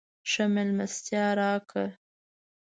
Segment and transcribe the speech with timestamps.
[0.29, 1.87] ښه مېلمستیا راکړه.